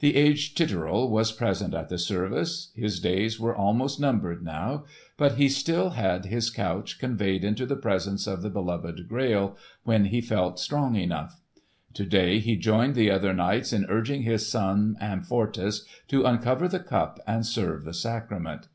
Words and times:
The 0.00 0.14
aged 0.16 0.58
Titurel 0.58 1.08
was 1.08 1.32
present 1.32 1.72
at 1.72 1.88
the 1.88 1.96
service. 1.96 2.70
His 2.76 3.00
days 3.00 3.40
were 3.40 3.56
almost 3.56 3.98
numbered 3.98 4.42
now, 4.42 4.84
but 5.16 5.36
he 5.36 5.48
still 5.48 5.88
had 5.96 6.26
his 6.26 6.50
couch 6.50 6.98
conveyed 6.98 7.44
into 7.44 7.64
the 7.64 7.74
presence 7.74 8.26
of 8.26 8.42
the 8.42 8.50
beloved 8.50 9.08
Grail 9.08 9.56
when 9.84 10.04
he 10.04 10.20
felt 10.20 10.60
strong 10.60 10.96
enough. 10.96 11.40
To 11.94 12.04
day 12.04 12.40
he 12.40 12.56
joined 12.56 12.94
the 12.94 13.10
other 13.10 13.32
knights 13.32 13.72
in 13.72 13.86
urging 13.86 14.24
his 14.24 14.46
son 14.46 14.96
Amfortas 15.00 15.86
to 16.08 16.26
uncover 16.26 16.68
the 16.68 16.78
Cup 16.80 17.18
and 17.26 17.46
serve 17.46 17.84
the 17.84 17.94
sacrament. 17.94 18.68